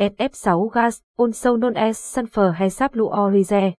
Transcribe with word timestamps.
SF6 0.00 0.72
gas, 0.72 1.02
also 1.18 1.56
known 1.56 1.76
as 1.76 1.98
e, 1.98 2.02
sulfur 2.02 2.56
hexafluoride. 2.56 3.74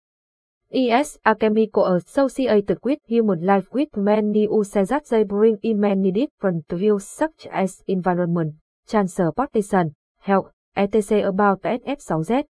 ES 0.71 1.19
a 1.25 1.35
chemical 1.35 1.87
associated 1.87 2.79
with 2.85 3.00
human 3.08 3.41
life 3.41 3.73
with 3.73 3.96
many 3.96 4.45
uses 4.45 4.91
that 4.91 5.09
they 5.09 5.25
bring 5.25 5.56
in 5.62 5.80
many 5.80 6.12
different 6.12 6.69
views 6.71 7.09
such 7.09 7.48
as 7.51 7.83
environment, 7.88 8.54
transportation, 8.87 9.96
health, 10.21 10.53
etc. 10.77 11.27
about 11.27 11.62
SF6Z. 11.62 12.44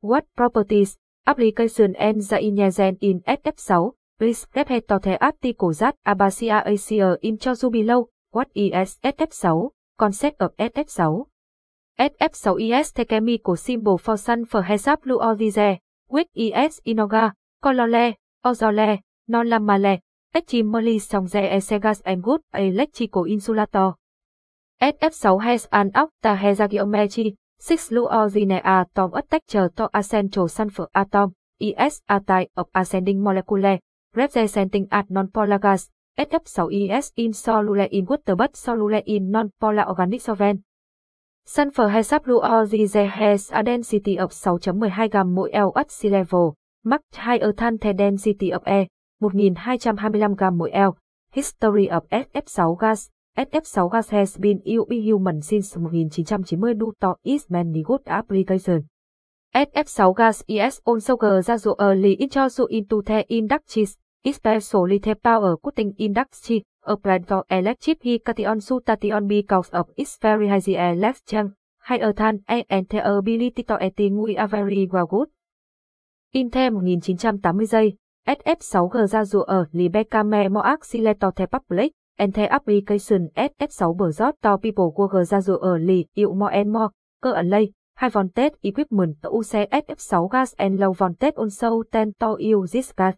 What 0.00 0.26
properties, 0.36 0.98
application 1.24 1.94
and 1.96 2.20
the 2.20 2.42
inherent 2.42 2.98
in 3.00 3.20
SF6? 3.22 3.94
Please 4.18 4.44
get 4.52 4.66
to 4.68 4.98
the 4.98 5.16
article 5.24 5.72
that 5.74 5.94
Abasia 6.04 6.66
Asia 6.66 7.16
in 7.22 7.38
cho 7.38 7.52
Chosu 7.52 7.70
below. 7.70 8.10
What 8.32 8.50
is 8.54 8.98
SF6? 9.04 9.70
Concept 9.96 10.42
of 10.42 10.56
SF6. 10.58 11.30
SF6 11.98 12.62
is 12.62 12.92
the 12.92 13.04
chemical 13.04 13.56
symbol 13.56 13.98
for 13.98 14.16
sulfur 14.16 14.62
hexafluoride, 14.62 15.80
Quick 16.08 16.28
IS 16.32 16.80
inoga, 16.86 17.32
colole, 17.60 18.14
ozole, 18.46 19.00
non-lamale, 19.26 19.98
extremely 20.32 21.00
strong 21.00 21.26
Esegas 21.26 22.00
and 22.06 22.22
good 22.22 22.40
electrical 22.54 23.24
insulator. 23.24 23.94
SF6 24.80 25.42
has 25.42 25.68
an 25.72 25.90
octahexageometry, 25.90 27.34
six 27.58 27.88
fluorine 27.88 28.62
atom 28.62 29.12
attached 29.14 29.74
to 29.74 29.90
a 29.92 30.02
central 30.04 30.46
sulfur 30.46 30.86
atom, 30.94 31.34
ES 31.60 32.02
a 32.08 32.20
type 32.20 32.52
of 32.56 32.68
ascending 32.76 33.20
molecule, 33.20 33.80
representing 34.14 34.86
a 34.92 35.04
non-polar 35.10 35.58
gas. 35.58 35.90
SF6 36.16 36.96
is 36.96 37.12
insoluble 37.16 37.88
in 37.90 38.06
water 38.06 38.36
but 38.36 38.54
soluble 38.54 39.02
in 39.04 39.32
non-polar 39.32 39.88
organic 39.88 40.20
solvent. 40.20 40.62
Sulfur 41.50 41.88
hexafluoride 41.88 43.08
has 43.08 43.50
a 43.54 43.62
density 43.62 44.18
of 44.18 44.32
6.12 44.32 45.08
gam 45.08 45.34
mỗi 45.34 45.50
L 45.52 45.72
at 45.74 45.90
sea 45.90 46.10
level, 46.10 46.54
Max 46.84 47.02
higher 47.14 47.52
than 47.52 47.78
the 47.80 47.94
density 47.94 48.52
of 48.52 48.62
e. 48.66 48.86
1225 49.20 50.36
gam 50.36 50.58
mỗi 50.58 50.70
L. 50.70 50.90
History 51.32 51.88
of 51.88 52.02
SF6 52.10 52.76
gas 52.78 53.08
SF6 53.38 53.88
gas 53.92 54.10
has 54.10 54.36
been 54.36 54.60
used 54.66 54.92
human 54.92 55.40
since 55.40 55.74
1990 55.74 56.74
due 56.74 56.92
to 57.00 57.14
its 57.24 57.46
many 57.48 57.82
good 57.82 58.02
application. 58.06 58.86
SF6 59.54 60.16
gas 60.16 60.44
is 60.48 60.80
also 60.84 61.16
gradually 61.16 62.12
introduced 62.20 62.60
into 62.70 63.02
the 63.06 63.24
industries, 63.30 63.96
especially 64.22 64.98
the 64.98 65.14
power 65.14 65.56
cutting 65.56 65.94
industry, 65.96 66.62
applied 66.88 67.26
for 67.26 67.44
electric 67.50 68.02
heating 68.02 68.60
station 68.60 69.28
because 69.28 69.70
of 69.70 69.86
its 69.96 70.18
very 70.20 70.48
high 70.48 70.92
electric, 70.92 71.46
higher 71.78 72.12
than 72.12 72.40
air 72.48 72.64
and 72.68 72.86
the 72.88 72.98
ability 73.04 73.62
to 73.62 73.76
eti 73.80 74.10
ngui 74.10 74.36
are 74.38 74.48
very 74.48 74.88
well 74.92 75.06
good. 75.06 75.28
In 76.32 76.50
the 76.50 76.70
1980 76.70 77.66
giây, 77.66 77.96
SF6G 78.26 79.06
ra 79.06 79.24
dụ 79.24 79.42
ở 79.42 79.64
Libecame 79.72 80.48
To 81.20 81.30
the 81.36 81.46
public, 81.46 81.92
and 82.18 82.34
the 82.34 82.46
application 82.46 83.28
SF6 83.34 83.96
bờ 83.96 84.32
to 84.42 84.56
people 84.56 84.92
Google 84.96 85.24
ra 85.24 85.40
dụ 85.40 85.56
ở 85.56 85.78
Li 85.78 86.06
yêu 86.14 86.34
More 86.34 86.56
and 86.56 86.68
More, 86.68 86.88
cơ 87.22 87.32
ẩn 87.32 87.48
lây, 87.48 87.72
Hai 87.98 88.10
Vòn 88.10 88.28
Tết 88.28 88.52
equipment 88.62 89.14
to 89.22 89.30
UC 89.30 89.66
SF6 89.70 90.28
gas 90.28 90.54
and 90.56 90.80
low 90.80 90.94
on 91.36 91.50
sâu 91.50 91.82
ten 91.92 92.12
to 92.20 92.36
use 92.38 92.72
this 92.72 92.92
gas. 92.96 93.14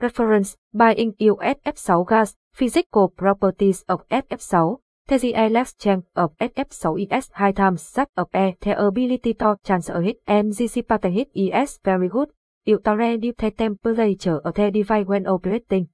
Reference, 0.00 0.56
buying 0.72 1.12
USF6 1.20 2.08
gas, 2.08 2.34
physical 2.54 3.10
properties 3.10 3.84
of 3.86 4.08
SF6, 4.08 4.80
the 5.08 5.34
exchange 5.34 6.04
of 6.16 6.32
SF6 6.38 7.12
ES 7.12 7.28
2 7.36 7.52
times 7.52 7.82
Sat 7.82 8.08
of 8.16 8.28
E, 8.34 8.56
the 8.62 8.80
ability 8.80 9.34
to 9.34 9.58
transfer 9.62 10.00
heat 10.00 10.24
MGC 10.26 10.88
Patent 10.88 11.12
heat 11.12 11.28
is 11.34 11.78
very 11.84 12.08
good. 12.08 12.30
It 12.64 12.82
to 12.82 12.96
the 12.96 13.50
temperature 13.50 14.38
of 14.38 14.54
the 14.54 14.70
device 14.70 15.06
when 15.06 15.26
operating. 15.26 15.88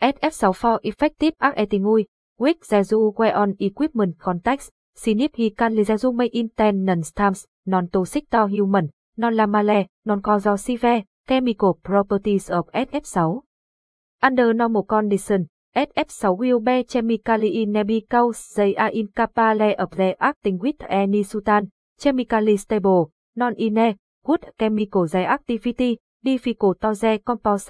SF6 0.00 0.54
for 0.54 0.80
effective 0.84 1.34
acting 1.40 2.06
quick 2.36 2.64
the 2.64 3.12
wear 3.16 3.36
on 3.36 3.56
equipment 3.58 4.20
context, 4.20 4.70
significantly 4.94 5.82
the 5.82 6.12
may 6.12 6.30
intense 6.32 7.10
times, 7.10 7.46
non-toxic 7.66 8.30
to 8.30 8.46
human, 8.46 8.92
non-lamale, 9.16 9.88
non-corrosive, 10.04 11.04
chemical 11.28 11.74
properties 11.74 12.48
of 12.48 12.72
SF6. 12.72 13.42
Under 14.22 14.54
normal 14.54 14.82
condition, 14.82 15.48
SF6 15.76 16.38
will 16.38 16.60
be 16.60 16.82
chemically 16.84 17.62
inevitable 17.62 18.32
they 18.56 18.74
are 18.76 18.88
incapable 18.88 19.74
of 19.78 19.92
reacting 19.98 20.58
with 20.58 20.80
any 20.88 21.22
substance, 21.22 21.68
chemically 22.00 22.56
stable, 22.56 23.12
non-ine, 23.36 23.96
good 24.24 24.50
chemical 24.58 25.04
reactivity, 25.06 25.98
difficult 26.24 26.80
to 26.80 26.94
decompose. 26.94 27.66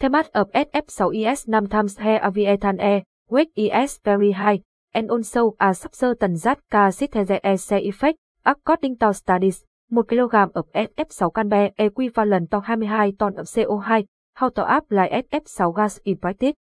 The 0.00 0.10
mass 0.10 0.28
of 0.34 0.50
SF6 0.50 1.32
is 1.32 1.44
5 1.44 1.70
times 1.70 1.96
heavier 1.96 2.26
aviation 2.26 2.80
air, 2.80 3.04
weight 3.30 3.52
is 3.54 4.00
very 4.04 4.32
high, 4.32 4.62
and 4.92 5.10
also 5.10 5.54
a 5.60 5.74
substance 5.74 6.42
that 6.42 6.58
causes 6.70 7.08
the 7.08 7.40
effect, 7.88 8.18
according 8.44 8.96
to 8.98 9.14
studies. 9.14 9.64
1 9.90 10.04
kg 10.04 10.52
ập 10.54 10.66
SF6 10.74 11.30
can 11.34 11.48
be 11.48 11.72
equivalent 11.78 12.50
to 12.50 12.60
22 12.60 13.16
ton 13.18 13.34
of 13.38 13.46
CO2. 13.46 14.04
How 14.34 14.50
to 14.50 14.62
apply 14.76 15.08
SF6 15.08 15.74
gas 15.76 16.00
in 16.04 16.16
practice? 16.18 16.54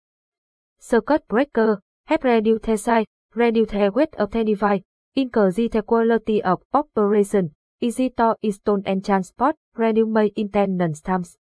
Circuit 0.78 1.26
breaker, 1.28 1.80
have 2.06 2.22
reduced 2.22 2.62
the 2.62 2.76
size, 2.76 3.06
reduced 3.34 3.72
the 3.72 3.90
weight 3.90 4.14
of 4.14 4.30
the 4.30 4.44
device, 4.44 4.82
increase 5.16 5.70
the 5.72 5.82
quality 5.82 6.40
of 6.42 6.62
operation, 6.72 7.50
easy 7.80 8.10
to 8.10 8.36
install 8.42 8.80
and 8.86 9.04
transport, 9.04 9.56
reduce 9.74 10.08
maintenance 10.08 11.00
times. 11.00 11.36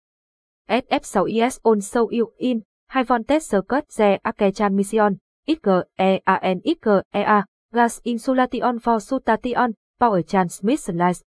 SF6 0.68 1.46
is 1.46 1.60
also 1.64 2.10
used 2.10 2.30
in 2.38 2.62
high 2.90 3.04
voltage 3.04 3.42
circuit 3.42 3.88
the 3.96 4.20
arc 4.22 4.54
transmission, 4.54 5.18
XGEAN 5.48 6.60
XGEA, 6.62 7.44
gas 7.72 8.00
insulation 8.04 8.78
for 8.78 9.00
sutation, 9.00 9.74
power 9.98 10.22
transmission 10.22 10.98
lines. 10.98 11.22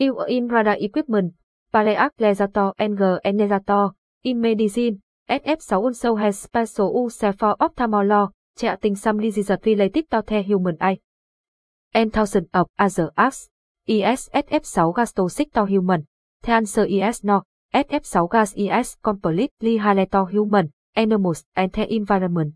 Used 0.00 0.52
radar 0.52 0.76
equipment, 0.78 1.34
paleaclesator 1.74 2.72
and 2.78 2.96
generator, 2.96 3.90
in 4.22 4.40
medicine, 4.40 5.02
SF6 5.28 5.72
also 5.72 6.14
has 6.14 6.38
special 6.38 7.02
use 7.02 7.18
for 7.36 7.56
ophthalmology, 7.58 8.32
treating 8.56 8.94
some 8.94 9.18
diseases 9.18 9.58
related 9.64 10.08
to 10.10 10.22
the 10.24 10.40
human 10.42 10.76
eye. 10.80 11.00
And 11.92 12.12
Thousand 12.12 12.48
of 12.54 12.68
other 12.78 13.10
acts. 13.16 13.48
ES 13.88 14.28
SF6 14.32 14.94
gas 14.94 15.12
toxic 15.12 15.52
to 15.54 15.64
human. 15.64 16.06
The 16.42 16.52
answer 16.52 16.86
ES 16.88 17.24
no. 17.24 17.42
SF6 17.74 18.30
gas 18.30 18.54
ES 18.56 18.96
completely 19.02 19.78
harmless 19.78 20.10
to 20.12 20.26
human, 20.26 20.72
animals, 20.94 21.44
and 21.56 21.72
the 21.72 21.92
environment. 21.92 22.54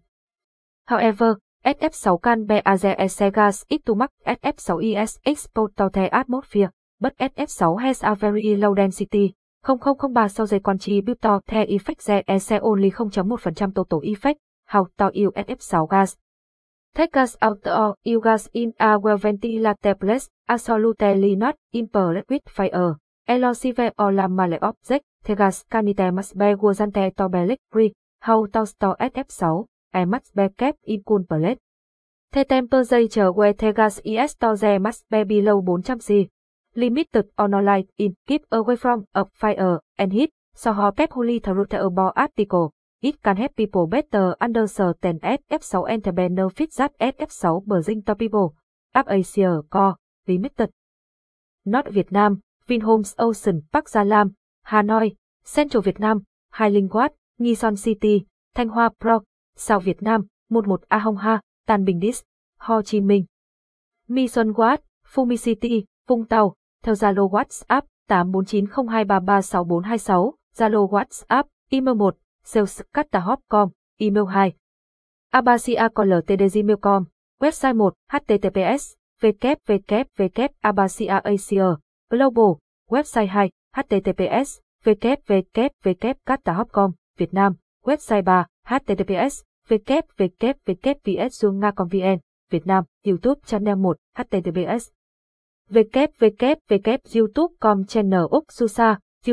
However, 0.87 1.39
SF6 1.65 2.23
can 2.23 2.45
be 2.45 2.63
as 2.65 2.85
a 2.85 3.31
gas 3.33 3.65
is 3.69 3.81
to 3.87 3.95
mark 3.95 4.13
SF6 4.27 4.95
ES 4.95 5.19
exposed 5.25 5.77
to 5.79 5.91
the 5.93 6.15
atmosphere, 6.15 6.71
bất 7.03 7.15
SF6 7.19 7.79
has 7.79 8.05
a 8.05 8.15
very 8.15 8.57
low 8.57 8.75
density, 8.75 9.35
0003 9.65 10.29
sau 10.29 10.47
giây 10.47 11.03
to 11.21 11.41
the 11.47 11.65
effect 11.69 12.07
the 12.07 12.23
EC 12.27 12.63
only 12.63 12.91
0.1% 12.91 13.75
total 13.75 14.01
effect, 14.05 14.39
how 14.67 14.87
to 14.97 15.11
use 15.13 15.35
SF6 15.35 15.89
gas. 15.91 16.17
Take 16.95 17.13
gas 17.13 17.37
out 17.41 17.67
or 17.67 17.97
use 18.05 18.23
gas 18.23 18.49
in 18.53 18.73
a 18.79 18.99
well 18.99 19.17
ventilated 19.17 19.99
place, 19.99 20.29
absolutely 20.49 21.35
not 21.35 21.57
impervious 21.73 22.25
with 22.29 22.43
fire. 22.49 22.97
Elosive 23.27 23.93
or 23.99 24.13
lamale 24.13 24.59
object, 24.63 25.05
the 25.25 25.35
gas 25.35 25.65
canite 25.69 26.15
must 26.15 26.39
be 26.39 26.55
wasn't 26.55 26.95
to 26.95 27.29
be 27.29 27.59
free, 27.73 27.95
how 28.21 28.47
to 28.47 28.65
store 28.65 28.97
SF6, 29.01 29.67
and 29.93 30.11
must 30.11 30.37
be 30.37 30.49
kept 30.57 30.79
in 30.85 31.03
cool 31.03 31.25
place. 31.25 31.59
The 32.31 32.45
temperature 32.45 33.33
where 33.33 33.55
the 33.55 33.73
gas 33.73 34.01
is 34.05 34.31
stored 34.31 34.81
must 34.81 35.05
be 35.11 35.25
below 35.25 35.61
400 35.61 36.01
C 36.01 36.31
limited 36.75 37.27
on 37.39 37.55
online 37.55 37.87
in 37.99 38.15
keep 38.27 38.43
away 38.51 38.77
from 38.77 39.05
a 39.15 39.25
fire 39.35 39.81
and 39.99 40.13
heat, 40.13 40.31
so 40.55 40.73
ho 40.73 40.91
pep 40.91 41.13
holy 41.13 41.39
through 41.39 41.67
the 41.67 42.13
article. 42.17 42.73
It 43.03 43.23
can 43.23 43.37
help 43.37 43.57
people 43.57 43.87
better 43.87 44.37
understand 44.41 45.21
SF6 45.23 45.91
and 45.91 46.03
the 46.05 46.13
benefits 46.13 46.77
that 46.77 46.93
SF6 47.01 47.67
brings 47.67 48.05
to 48.07 48.15
people. 48.15 48.55
Up 48.95 49.07
Asia 49.11 49.63
Co. 49.71 49.97
Limited. 50.29 50.71
Not 51.65 51.89
Việt 51.89 52.13
Nam, 52.13 52.41
Vinhomes 52.69 53.15
Ocean 53.17 53.63
Park 53.73 53.91
Gia 53.91 54.05
Lam, 54.05 54.33
Hà 54.63 54.83
Nội, 54.83 55.17
Central 55.45 55.83
Việt 55.83 56.01
Nam, 56.01 56.23
Hai 56.51 56.71
Linh 56.71 56.89
Quát, 56.89 57.13
Nghi 57.39 57.55
Son 57.55 57.77
City, 57.77 58.25
Thanh 58.55 58.69
Hoa 58.69 58.89
Pro, 59.01 59.21
Sao 59.57 59.81
Việt 59.81 60.03
Nam, 60.03 60.27
11 60.51 60.81
A 60.89 60.99
Hong 60.99 61.17
Ha, 61.17 61.41
Tan 61.67 61.85
Bình 61.85 62.01
Dis, 62.01 62.23
Ho 62.59 62.83
Chi 62.83 63.01
Minh. 63.01 63.25
Mi 64.09 64.29
Xuân 64.29 64.53
Quát, 64.53 64.81
Fumi 65.15 65.37
City, 65.37 65.85
Vung 66.07 66.27
Tàu, 66.27 66.55
theo 66.83 66.95
Zalo 66.95 67.29
WhatsApp 67.29 67.87
8490233646, 68.09 70.33
Zalo 70.55 70.89
WhatsApp, 70.91 71.47
email 71.73 71.97
1, 71.97 72.13
salescatahop.com, 72.45 73.71
email 74.01 74.27
2. 74.27 74.53
abasiacoltdgmail.com, 75.33 77.07
website 77.41 77.77
1, 77.77 77.93
https, 78.13 78.95
www.abasiaasia, 79.23 81.77
Global 82.11 82.59
Website 82.91 83.29
2 83.29 83.51
https 83.73 84.61
www.catahop.com 84.85 86.93
Việt 87.19 87.35
Nam 87.35 87.55
Website 87.87 88.23
3 88.23 88.45
https 88.65 89.43
www.vsunga.vn 89.71 92.19
Việt 92.51 92.67
Nam 92.67 92.85
YouTube 93.05 93.41
Channel 93.47 93.77
1 93.77 93.97
https 94.15 94.91
www.youtube.com 95.73 97.87
Channel 97.87 98.27
Úc 98.31 98.53
Susa 98.53 98.99